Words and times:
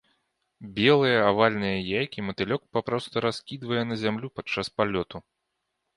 Белыя, 0.79 1.19
авальныя 1.31 1.75
яйкі 1.99 2.25
матылёк 2.29 2.61
папросту 2.77 3.25
раскідвае 3.27 3.83
на 3.91 3.95
зямлю 4.05 4.27
падчас 4.39 4.67
палёту. 4.79 5.17